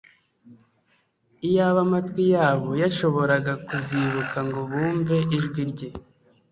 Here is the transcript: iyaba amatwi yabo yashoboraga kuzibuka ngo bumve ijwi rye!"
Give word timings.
iyaba 1.47 1.79
amatwi 1.85 2.23
yabo 2.33 2.69
yashoboraga 2.81 3.53
kuzibuka 3.67 4.37
ngo 4.47 4.59
bumve 4.71 5.17
ijwi 5.37 5.61
rye!" 5.71 5.89